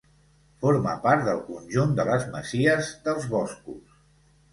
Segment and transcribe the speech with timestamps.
[0.61, 4.01] Forma part del conjunt de les Masies dels Boscos.